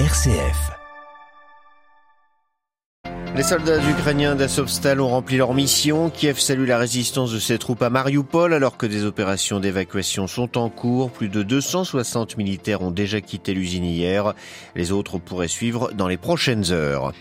[0.00, 0.72] RCF.
[3.36, 6.10] Les soldats ukrainiens d'Azovstal ont rempli leur mission.
[6.10, 10.58] Kiev salue la résistance de ses troupes à Mariupol alors que des opérations d'évacuation sont
[10.58, 11.12] en cours.
[11.12, 14.34] Plus de 260 militaires ont déjà quitté l'usine hier.
[14.74, 17.12] Les autres pourraient suivre dans les prochaines heures.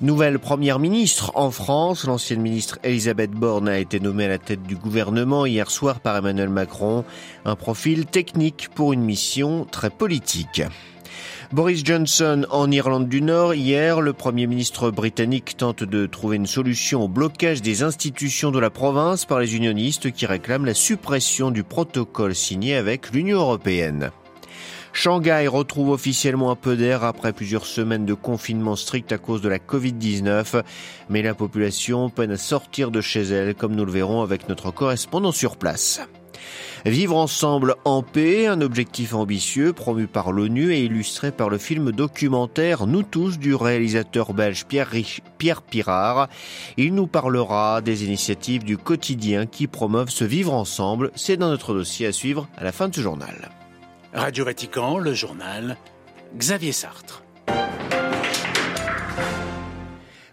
[0.00, 4.62] Nouvelle première ministre en France, l'ancienne ministre Elisabeth Borne a été nommée à la tête
[4.62, 7.04] du gouvernement hier soir par Emmanuel Macron.
[7.44, 10.62] Un profil technique pour une mission très politique.
[11.52, 13.54] Boris Johnson en Irlande du Nord.
[13.54, 18.58] Hier, le Premier ministre britannique tente de trouver une solution au blocage des institutions de
[18.58, 24.10] la province par les unionistes qui réclament la suppression du protocole signé avec l'Union européenne.
[24.92, 29.48] Shanghai retrouve officiellement un peu d'air après plusieurs semaines de confinement strict à cause de
[29.48, 30.62] la Covid-19,
[31.08, 34.70] mais la population peine à sortir de chez elle, comme nous le verrons avec notre
[34.70, 36.00] correspondant sur place.
[36.84, 41.92] Vivre ensemble en paix, un objectif ambitieux promu par l'ONU et illustré par le film
[41.92, 46.28] documentaire Nous tous du réalisateur belge Pierre, Pirard.
[46.76, 51.10] Il nous parlera des initiatives du quotidien qui promeuvent ce vivre ensemble.
[51.14, 53.50] C'est dans notre dossier à suivre à la fin de ce journal.
[54.12, 55.78] Radio Vatican, le journal,
[56.36, 57.23] Xavier Sartre.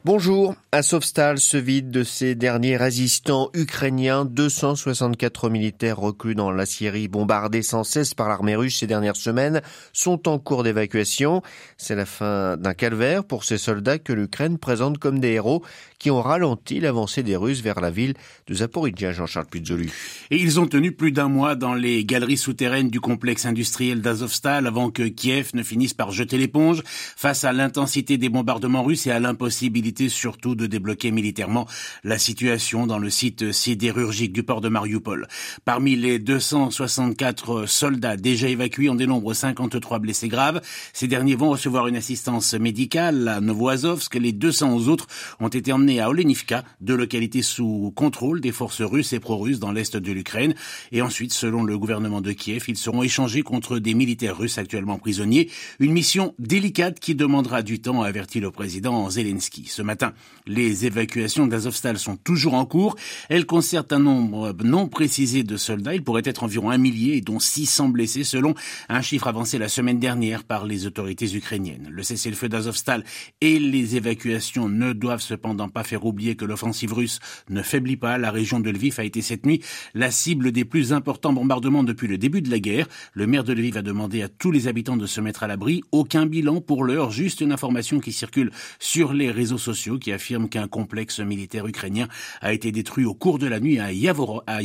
[0.03, 0.55] Bonjour.
[0.71, 4.25] Azovstal se vide de ses derniers résistants ukrainiens.
[4.25, 9.61] 264 militaires reclus dans la Syrie, bombardés sans cesse par l'armée russe ces dernières semaines,
[9.94, 11.44] sont en cours d'évacuation.
[11.77, 15.61] C'est la fin d'un calvaire pour ces soldats que l'Ukraine présente comme des héros
[15.99, 18.16] qui ont ralenti l'avancée des Russes vers la ville
[18.47, 19.91] de Zaporizhia, Jean-Charles Puzolu.
[20.31, 24.66] Et ils ont tenu plus d'un mois dans les galeries souterraines du complexe industriel d'Azovstal
[24.66, 29.11] avant que Kiev ne finisse par jeter l'éponge face à l'intensité des bombardements russes et
[29.11, 31.67] à l'impossibilité surtout de débloquer militairement
[32.03, 35.28] la situation dans le site sidérurgique du port de Mariupol.
[35.66, 40.62] Parmi les 264 soldats déjà évacués, on dénombre 53 blessés graves.
[40.94, 44.16] Ces derniers vont recevoir une assistance médicale à Novoazovsk.
[44.16, 45.08] Les 200 autres
[45.39, 49.72] ont été emmenés à Olenivka, deux localités sous contrôle des forces russes et pro-russes dans
[49.72, 50.56] l'est de l'Ukraine.
[50.91, 54.97] Et ensuite, selon le gouvernement de Kiev, ils seront échangés contre des militaires russes actuellement
[54.97, 55.50] prisonniers.
[55.80, 60.14] Une mission délicate qui demandera du temps, a averti le président Zelensky ce matin.
[60.46, 62.96] Les évacuations d'Azovstal sont toujours en cours.
[63.30, 65.96] Elles concernent un nombre non précisé de soldats.
[65.96, 68.53] Il pourrait être environ un millier, dont 600 blessés, selon
[68.90, 71.88] un chiffre avancé la semaine dernière par les autorités ukrainiennes.
[71.90, 73.03] Le cessez-le-feu d'Azovstal
[73.42, 77.19] et les évacuations ne doivent cependant pas faire oublier que l'offensive russe
[77.50, 78.19] ne faiblit pas.
[78.19, 79.63] La région de Lviv a été cette nuit
[79.96, 82.88] la cible des plus importants bombardements depuis le début de la guerre.
[83.13, 85.81] Le maire de Lviv a demandé à tous les habitants de se mettre à l'abri.
[85.92, 90.49] Aucun bilan pour l'heure, juste une information qui circule sur les réseaux sociaux qui affirment
[90.49, 92.07] qu'un complexe militaire ukrainien
[92.41, 94.59] a été détruit au cours de la nuit à Yavorov, à,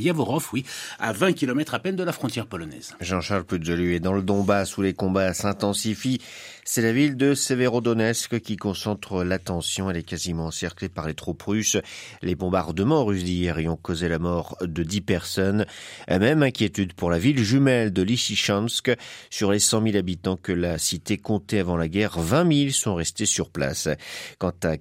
[0.53, 0.65] oui,
[0.99, 2.95] à 20 km à peine de la frontière polonaise.
[3.01, 6.21] Jean-Charles Pujolu est dans le Donbass où les combats s'intensifient.
[6.69, 9.89] C'est la ville de Severodonetsk qui concentre l'attention.
[9.89, 11.77] Elle est quasiment encerclée par les troupes russes.
[12.23, 15.67] Les bombardements russes d'hier y ont causé la mort de 10 personnes.
[16.09, 18.91] Même inquiétude pour la ville jumelle de Lysychansk.
[19.31, 22.97] Sur les 100 000 habitants que la cité comptait avant la guerre, 20 000 sont
[22.97, 23.89] restés sur place.
[24.39, 24.77] Quant à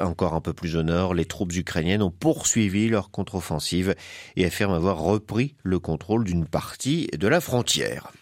[0.00, 3.94] encore un peu plus au nord, les troupes ukrainiennes ont poursuivi leur contre-offensive
[4.36, 8.12] et affirment avoir repris le contrôle d'une partie de la frontière.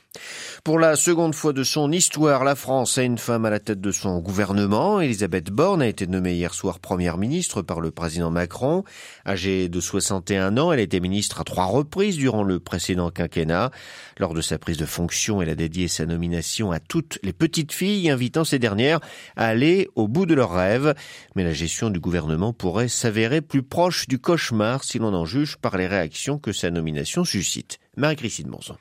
[0.64, 3.80] Pour la seconde fois de son histoire, la France a une femme à la tête
[3.80, 5.00] de son gouvernement.
[5.00, 8.84] Elisabeth Borne a été nommée hier soir première ministre par le président Macron.
[9.26, 13.70] Âgée de 61 ans, elle a été ministre à trois reprises durant le précédent quinquennat.
[14.19, 17.72] Lors de sa prise de fonction, elle a dédié sa nomination à toutes les petites
[17.72, 19.00] filles, invitant ces dernières
[19.36, 20.94] à aller au bout de leurs rêves.
[21.36, 25.56] Mais la gestion du gouvernement pourrait s'avérer plus proche du cauchemar si l'on en juge
[25.56, 27.78] par les réactions que sa nomination suscite.
[27.96, 28.76] Marie-Christine Monson.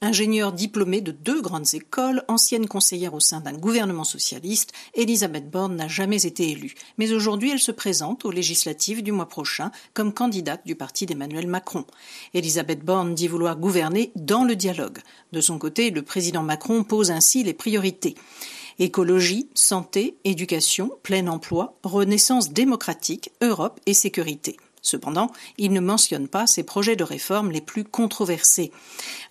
[0.00, 5.74] Ingénieure diplômée de deux grandes écoles, ancienne conseillère au sein d'un gouvernement socialiste, Elisabeth Borne
[5.74, 6.76] n'a jamais été élue.
[6.98, 11.48] Mais aujourd'hui, elle se présente aux législatives du mois prochain comme candidate du parti d'Emmanuel
[11.48, 11.84] Macron.
[12.32, 14.98] Elisabeth Borne dit vouloir gouverner dans le dialogue.
[15.32, 18.14] De son côté, le président Macron pose ainsi les priorités.
[18.78, 24.58] Écologie, santé, éducation, plein emploi, renaissance démocratique, Europe et sécurité.
[24.88, 28.72] Cependant, il ne mentionne pas ses projets de réforme les plus controversés.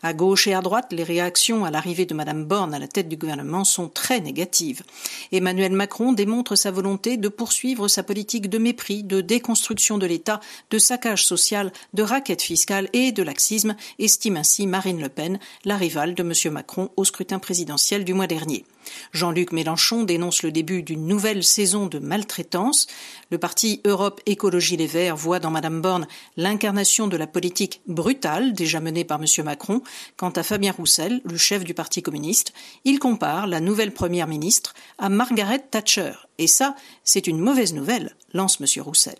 [0.04, 3.09] À gauche et à droite, les réactions à l'arrivée de Madame Borne à la tête
[3.09, 4.83] du gouvernement sont très négatives.
[5.31, 10.42] Emmanuel Macron démontre sa volonté de poursuivre sa politique de mépris, de déconstruction de l'État,
[10.69, 15.77] de saccage social, de raquette fiscale et de laxisme, estime ainsi Marine Le Pen, la
[15.77, 16.53] rivale de M.
[16.53, 18.63] Macron au scrutin présidentiel du mois dernier.
[19.12, 22.88] Jean-Luc Mélenchon dénonce le début d'une nouvelle saison de maltraitance.
[23.31, 28.54] Le parti Europe Écologie Les Verts voit dans Madame Borne l'incarnation de la politique brutale
[28.54, 29.45] déjà menée par M.
[29.45, 29.81] Macron.
[30.16, 32.54] Quant à Fabien Roussel, le chef du Parti communiste,
[32.86, 36.13] il compare la nouvelle première ministre à Margaret Thatcher.
[36.38, 38.84] Et ça, c'est une mauvaise nouvelle, lance M.
[38.84, 39.18] Roussel.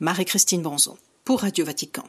[0.00, 2.04] Marie-Christine Bonzon, pour Radio Vatican.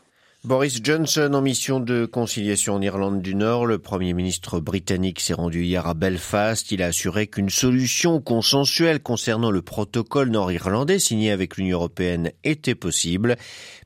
[0.45, 3.65] Boris Johnson en mission de conciliation en Irlande du Nord.
[3.65, 6.71] Le Premier ministre britannique s'est rendu hier à Belfast.
[6.71, 12.75] Il a assuré qu'une solution consensuelle concernant le protocole nord-irlandais signé avec l'Union européenne était
[12.75, 13.37] possible.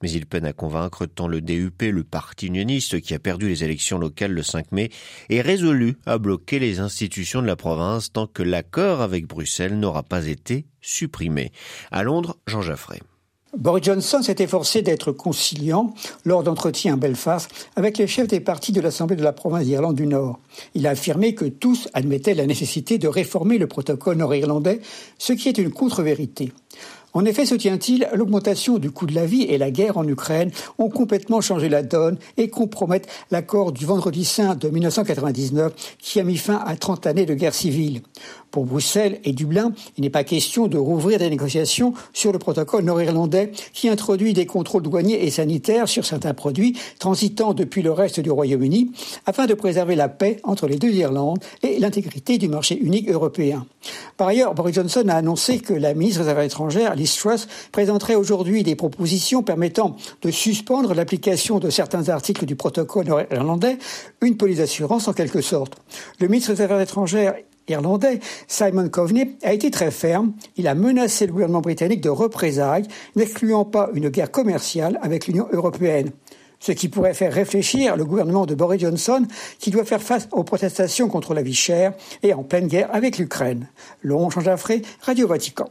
[0.04, 3.64] Mais il peine à convaincre tant le DUP, le parti unioniste qui a perdu les
[3.64, 4.90] élections locales le 5 mai,
[5.30, 10.04] est résolu à bloquer les institutions de la province tant que l'accord avec Bruxelles n'aura
[10.04, 11.54] pas été supprimé.
[11.90, 13.00] À Londres, Jean Jaffray.
[13.58, 15.92] Boris Johnson s'est efforcé d'être conciliant
[16.24, 19.96] lors d'entretiens à Belfast avec les chefs des partis de l'Assemblée de la province d'Irlande
[19.96, 20.40] du Nord.
[20.76, 24.82] Il a affirmé que tous admettaient la nécessité de réformer le protocole nord-irlandais,
[25.18, 26.52] ce qui est une contre-vérité.
[27.14, 30.90] En effet, soutient-il, l'augmentation du coût de la vie et la guerre en Ukraine ont
[30.90, 36.38] complètement changé la donne et compromettent l'accord du Vendredi Saint de 1999 qui a mis
[36.38, 38.02] fin à 30 années de guerre civile.
[38.52, 42.84] Pour Bruxelles et Dublin, il n'est pas question de rouvrir des négociations sur le protocole
[42.84, 48.20] nord-irlandais qui introduit des contrôles douaniers et sanitaires sur certains produits transitant depuis le reste
[48.20, 48.92] du Royaume-Uni
[49.28, 53.68] afin de préserver la paix entre les deux Irlandes et l'intégrité du marché unique européen.
[54.18, 56.96] Par ailleurs, Boris Johnson a annoncé que la ministre des Affaires étrangères,
[57.72, 63.78] Présenterait aujourd'hui des propositions permettant de suspendre l'application de certains articles du protocole nord-irlandais,
[64.22, 65.74] une police d'assurance en quelque sorte.
[66.20, 67.36] Le ministre des Affaires étrangères
[67.68, 70.34] irlandais, Simon Coveney, a été très ferme.
[70.58, 75.48] Il a menacé le gouvernement britannique de représailles, n'excluant pas une guerre commerciale avec l'Union
[75.52, 76.12] européenne.
[76.60, 79.26] Ce qui pourrait faire réfléchir le gouvernement de Boris Johnson,
[79.60, 83.18] qui doit faire face aux protestations contre la vie chère et en pleine guerre avec
[83.18, 83.70] l'Ukraine.
[84.04, 85.70] Long Jean Jaffré, Radio Vatican.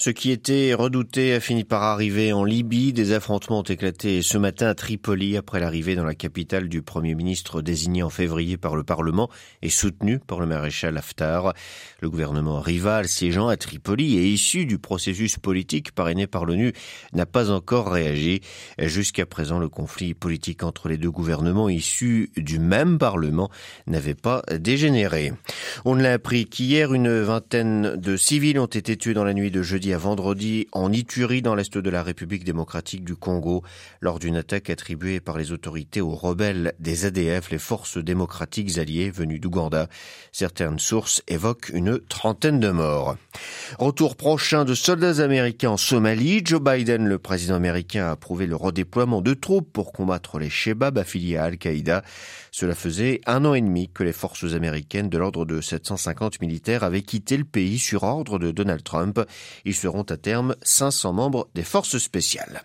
[0.00, 2.92] Ce qui était redouté a fini par arriver en Libye.
[2.92, 7.16] Des affrontements ont éclaté ce matin à Tripoli après l'arrivée dans la capitale du Premier
[7.16, 9.28] ministre désigné en février par le Parlement
[9.60, 11.52] et soutenu par le maréchal Haftar.
[11.98, 16.74] Le gouvernement rival siégeant à Tripoli et issu du processus politique parrainé par l'ONU
[17.12, 18.40] n'a pas encore réagi.
[18.78, 23.50] Jusqu'à présent, le conflit politique entre les deux gouvernements issus du même Parlement
[23.88, 25.32] n'avait pas dégénéré.
[25.84, 29.60] On l'a appris qu'hier, une vingtaine de civils ont été tués dans la nuit de
[29.60, 33.62] jeudi à vendredi en Ituri dans l'est de la République démocratique du Congo
[34.00, 39.10] lors d'une attaque attribuée par les autorités aux rebelles des ADF, les forces démocratiques alliées
[39.10, 39.88] venues d'Ouganda.
[40.32, 43.16] Certaines sources évoquent une trentaine de morts.
[43.78, 46.42] Retour prochain de soldats américains en Somalie.
[46.44, 50.98] Joe Biden, le président américain, a approuvé le redéploiement de troupes pour combattre les Shebabs
[50.98, 52.02] affiliés à Al-Qaïda.
[52.50, 56.82] Cela faisait un an et demi que les forces américaines de l'ordre de 750 militaires
[56.82, 59.20] avaient quitté le pays sur ordre de Donald Trump.
[59.64, 62.62] Ils seront à terme 500 membres des forces spéciales.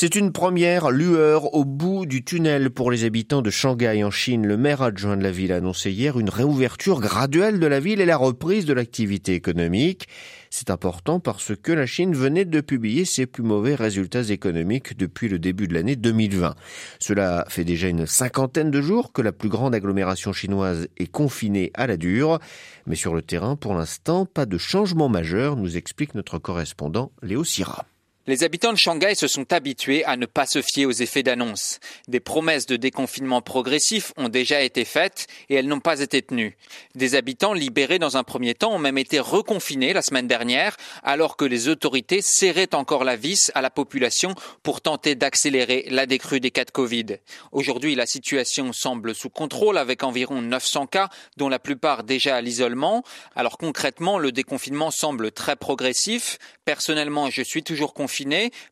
[0.00, 4.46] C'est une première lueur au bout du tunnel pour les habitants de Shanghai en Chine.
[4.46, 8.00] Le maire adjoint de la ville a annoncé hier une réouverture graduelle de la ville
[8.00, 10.06] et la reprise de l'activité économique.
[10.50, 15.28] C'est important parce que la Chine venait de publier ses plus mauvais résultats économiques depuis
[15.28, 16.54] le début de l'année 2020.
[17.00, 21.72] Cela fait déjà une cinquantaine de jours que la plus grande agglomération chinoise est confinée
[21.74, 22.38] à la dure.
[22.86, 27.42] Mais sur le terrain, pour l'instant, pas de changement majeur, nous explique notre correspondant Léo
[27.42, 27.84] Sira.
[28.28, 31.80] Les habitants de Shanghai se sont habitués à ne pas se fier aux effets d'annonce.
[32.08, 36.58] Des promesses de déconfinement progressif ont déjà été faites et elles n'ont pas été tenues.
[36.94, 41.38] Des habitants libérés dans un premier temps ont même été reconfinés la semaine dernière alors
[41.38, 46.40] que les autorités serraient encore la vis à la population pour tenter d'accélérer la décrue
[46.40, 47.06] des cas de Covid.
[47.50, 51.08] Aujourd'hui, la situation semble sous contrôle avec environ 900 cas
[51.38, 53.04] dont la plupart déjà à l'isolement.
[53.34, 56.38] Alors concrètement, le déconfinement semble très progressif.
[56.66, 57.94] Personnellement, je suis toujours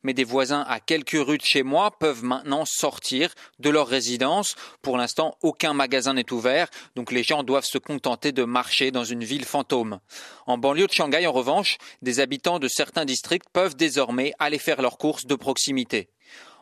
[0.03, 4.57] mais des voisins à quelques rues de chez moi peuvent maintenant sortir de leur résidence.
[4.83, 9.05] Pour l'instant, aucun magasin n'est ouvert, donc les gens doivent se contenter de marcher dans
[9.05, 10.01] une ville fantôme.
[10.47, 14.83] En banlieue de Shanghai, en revanche, des habitants de certains districts peuvent désormais aller faire
[14.83, 16.09] leurs courses de proximité.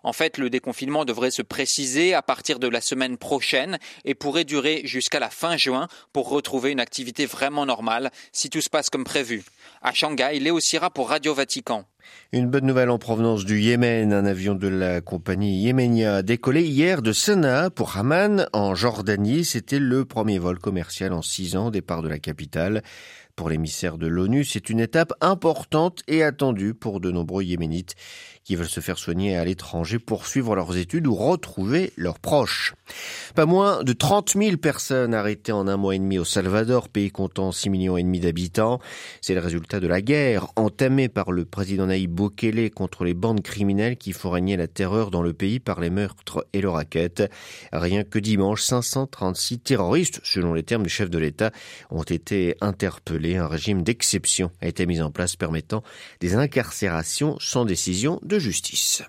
[0.04, 4.44] En fait, le déconfinement devrait se préciser à partir de la semaine prochaine et pourrait
[4.44, 8.90] durer jusqu'à la fin juin pour retrouver une activité vraiment normale si tout se passe
[8.90, 9.42] comme prévu.
[9.80, 11.86] À Shanghai, Léo Sira pour Radio Vatican.
[12.32, 14.12] Une bonne nouvelle en provenance du Yémen.
[14.12, 19.44] Un avion de la compagnie Yémenia a décollé hier de Sanaa pour Haman en Jordanie.
[19.44, 22.82] C'était le premier vol commercial en six ans, départ de la capitale.
[23.36, 27.96] Pour l'émissaire de l'ONU, c'est une étape importante et attendue pour de nombreux Yéménites
[28.44, 32.74] qui veulent se faire soigner à l'étranger, poursuivre leurs études ou retrouver leurs proches.
[33.34, 37.10] Pas moins de 30 000 personnes arrêtées en un mois et demi au Salvador, pays
[37.10, 38.80] comptant 6 millions et demi d'habitants.
[39.22, 43.42] C'est le résultat de la guerre entamée par le président Naïb Bokele contre les bandes
[43.42, 47.30] criminelles qui font régner la terreur dans le pays par les meurtres et les raquettes.
[47.72, 51.50] Rien que dimanche, 536 terroristes, selon les termes du chef de l'État,
[51.90, 53.36] ont été interpellés.
[53.36, 55.82] Un régime d'exception a été mis en place permettant
[56.20, 59.02] des incarcérations sans décision justice.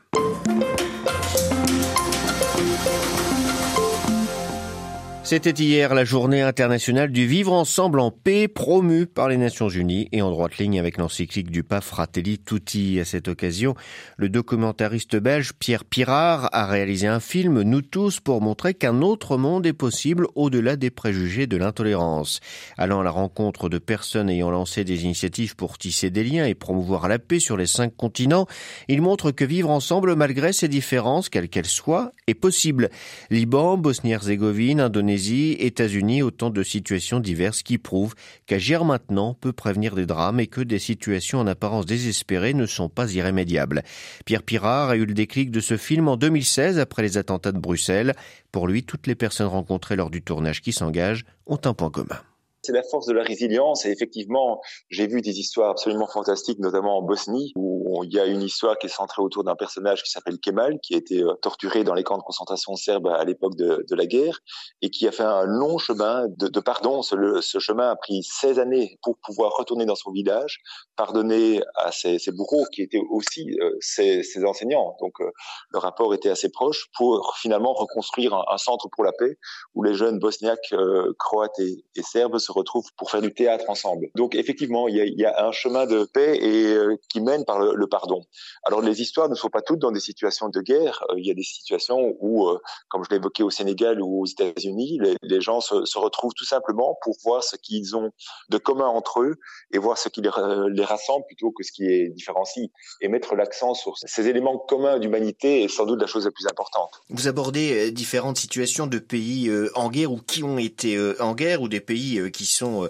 [5.25, 10.07] C'était hier la journée internationale du vivre ensemble en paix promue par les Nations Unies
[10.11, 12.99] et en droite ligne avec l'encyclique du pape Fratelli Tutti.
[12.99, 13.73] À cette occasion,
[14.17, 19.35] le documentariste belge Pierre Pirard a réalisé un film Nous tous pour montrer qu'un autre
[19.37, 22.39] monde est possible au-delà des préjugés de l'intolérance.
[22.77, 26.53] Allant à la rencontre de personnes ayant lancé des initiatives pour tisser des liens et
[26.53, 28.45] promouvoir la paix sur les cinq continents,
[28.89, 32.91] il montre que vivre ensemble malgré ces différences, quelles qu'elles soient, est possible.
[33.31, 40.05] Liban, Bosnie-Herzégovine, Indonésie, États-Unis, autant de situations diverses qui prouvent qu'agir maintenant peut prévenir des
[40.05, 43.83] drames et que des situations en apparence désespérées ne sont pas irrémédiables.
[44.25, 47.59] Pierre Pirard a eu le déclic de ce film en 2016 après les attentats de
[47.59, 48.13] Bruxelles.
[48.51, 52.19] Pour lui, toutes les personnes rencontrées lors du tournage qui s'engagent ont un point commun
[52.65, 53.85] c'est la force de la résilience.
[53.85, 58.25] Et effectivement, j'ai vu des histoires absolument fantastiques, notamment en Bosnie, où il y a
[58.25, 61.33] une histoire qui est centrée autour d'un personnage qui s'appelle Kemal, qui a été euh,
[61.41, 64.39] torturé dans les camps de concentration serbes à l'époque de, la guerre,
[64.81, 67.01] et qui a fait un long chemin de, pardon.
[67.01, 70.59] Ce, chemin a pris 16 années pour pouvoir retourner dans son village,
[70.95, 74.95] pardonner à ses, bourreaux, qui étaient aussi euh, ses, enseignants.
[74.99, 75.31] Donc euh,
[75.71, 79.37] le rapport était assez proche pour finalement reconstruire un, un, centre pour la paix,
[79.73, 83.65] où les jeunes bosniaques, euh, croates et, et serbes se retrouvent pour faire du théâtre
[83.69, 84.07] ensemble.
[84.15, 87.87] Donc effectivement, il y a, un chemin de paix et euh, qui mène par le,
[87.87, 88.21] pardon.
[88.63, 91.03] Alors les histoires ne sont pas toutes dans des situations de guerre.
[91.09, 92.59] Euh, il y a des situations où, euh,
[92.89, 96.97] comme je l'évoquais au Sénégal ou aux États-Unis, les, gens se, se, retrouvent tout simplement
[97.03, 98.11] pour voir ce qu'ils ont
[98.49, 99.35] de commun entre eux
[99.71, 100.31] et voir ce qui les,
[100.69, 102.69] les rassemble plutôt que ce qui les différencie
[103.01, 106.47] et mettre l'accent sur ces éléments communs d'humanité est sans doute la chose la plus
[106.47, 106.91] importante.
[107.09, 111.67] Vous abordez différentes situations de pays en guerre ou qui ont été en guerre ou
[111.67, 112.89] des pays qui sont, euh,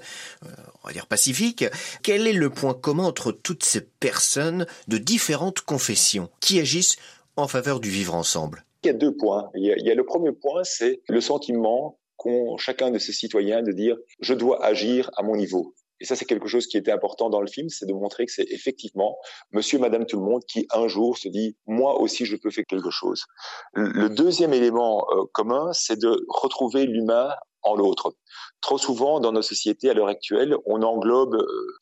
[0.84, 1.66] on va dire, pacifiques.
[2.04, 6.98] Quel est le point commun entre toutes ces personnes de différentes confessions qui agissent
[7.36, 8.66] en faveur du vivre ensemble?
[8.84, 9.50] Il y a deux points.
[9.56, 13.00] Il y a, il y a le premier point, c'est le sentiment qu'ont chacun de
[13.00, 15.74] ces citoyens de dire je dois agir à mon niveau.
[16.02, 18.32] Et ça, c'est quelque chose qui était important dans le film, c'est de montrer que
[18.32, 19.18] c'est effectivement
[19.52, 22.66] monsieur, madame, tout le monde qui un jour se dit, moi aussi, je peux faire
[22.68, 23.26] quelque chose.
[23.74, 27.30] Le deuxième élément euh, commun, c'est de retrouver l'humain
[27.66, 28.16] en l'autre.
[28.62, 31.38] Trop souvent, dans nos sociétés à l'heure actuelle, on englobe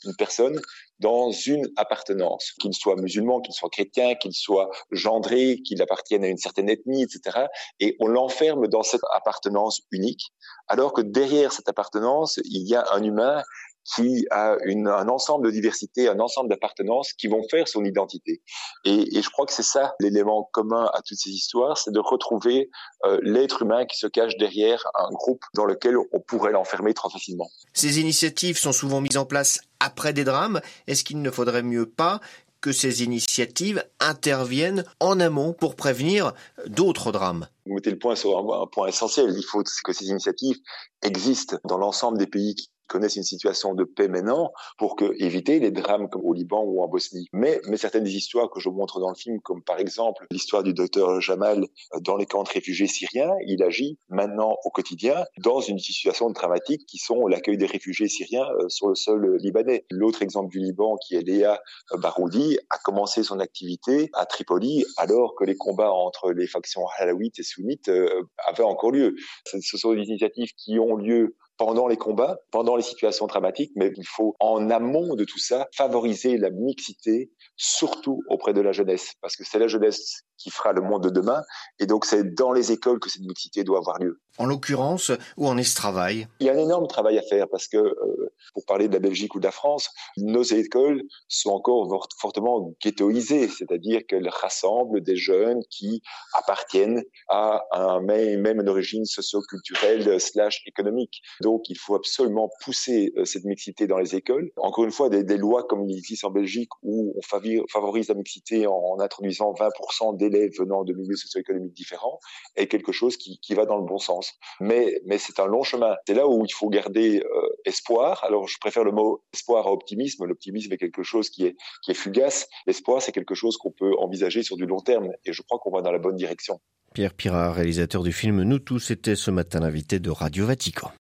[0.06, 0.60] une personne
[1.00, 6.28] dans une appartenance, qu'il soit musulman, qu'il soit chrétien, qu'il soit gendré, qu'il appartienne à
[6.28, 7.48] une certaine ethnie, etc.
[7.80, 10.32] Et on l'enferme dans cette appartenance unique,
[10.68, 13.44] alors que derrière cette appartenance, il y a un humain
[13.84, 18.42] qui a une, un ensemble de diversité, un ensemble d'appartenances qui vont faire son identité.
[18.86, 22.00] Et, et je crois que c'est ça l'élément commun à toutes ces histoires, c'est de
[22.00, 22.70] retrouver
[23.06, 27.10] euh, l'être humain qui se cache derrière un groupe dans lequel on pourrait l'enfermer trop
[27.10, 27.50] facilement.
[27.74, 30.62] Ces initiatives sont souvent mises en place après des drames.
[30.88, 32.22] Est-ce qu'il ne faudrait mieux pas
[32.62, 36.32] que ces initiatives interviennent en amont pour prévenir
[36.68, 37.48] d'autres drames?
[37.66, 39.34] Vous mettez le point sur un, un point essentiel.
[39.36, 40.56] Il faut que ces initiatives
[41.02, 45.72] existent dans l'ensemble des pays qui connaissent une situation de paix maintenant pour éviter les
[45.72, 47.28] drames comme au Liban ou en Bosnie.
[47.34, 50.74] Mais, certaines des histoires que je montre dans le film, comme par exemple l'histoire du
[50.74, 51.66] docteur Jamal
[52.02, 56.86] dans les camps de réfugiés syriens, il agit maintenant au quotidien dans une situation dramatique
[56.88, 59.86] qui sont l'accueil des réfugiés syriens euh, sur le sol libanais.
[59.90, 61.60] L'autre exemple du Liban, qui est Léa
[61.98, 67.40] Baroudi, a commencé son activité à Tripoli alors que les combats entre les factions halawites
[67.40, 69.16] et sunnites euh, avaient encore lieu.
[69.46, 71.36] Ce sont des initiatives qui ont lieu
[71.66, 75.70] pendant les combats, pendant les situations dramatiques, mais il faut en amont de tout ça
[75.74, 80.74] favoriser la mixité, surtout auprès de la jeunesse, parce que c'est la jeunesse qui fera
[80.74, 81.42] le monde de demain,
[81.80, 84.20] et donc c'est dans les écoles que cette mixité doit avoir lieu.
[84.40, 86.28] En l'occurrence, où en est ce travail?
[86.40, 89.00] Il y a un énorme travail à faire, parce que, euh, pour parler de la
[89.00, 95.16] Belgique ou de la France, nos écoles sont encore fortement ghettoisées, c'est-à-dire qu'elles rassemblent des
[95.16, 96.02] jeunes qui
[96.34, 101.22] appartiennent à un même, même une origine socio-culturelle slash économique.
[101.42, 104.50] Donc, il faut absolument pousser euh, cette mixité dans les écoles.
[104.58, 108.16] Encore une fois, des, des lois comme il existe en Belgique où on favorise la
[108.16, 112.20] mixité en, en introduisant 20% dès venant de milieux socio-économiques différents
[112.56, 114.34] est quelque chose qui, qui va dans le bon sens.
[114.60, 115.96] Mais, mais c'est un long chemin.
[116.08, 118.24] C'est là où il faut garder euh, espoir.
[118.24, 120.26] Alors, je préfère le mot espoir à optimisme.
[120.26, 122.48] L'optimisme est quelque chose qui est, qui est fugace.
[122.68, 125.10] L'espoir, c'est quelque chose qu'on peut envisager sur du long terme.
[125.26, 126.60] Et je crois qu'on va dans la bonne direction.
[126.94, 130.92] Pierre Pirard, réalisateur du film Nous tous, était ce matin l'invité de Radio Vatican.